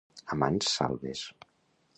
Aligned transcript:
A 0.35 0.37
mans 0.43 0.71
salves. 0.79 1.23